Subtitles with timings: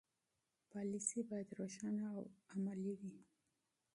[0.71, 3.15] پالیسي باید روښانه او عملي وي.